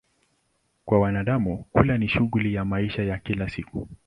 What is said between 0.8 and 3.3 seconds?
Kwa wanadamu, kula ni shughuli ya maisha ya